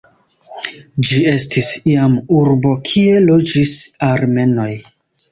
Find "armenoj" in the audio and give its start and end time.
4.09-4.71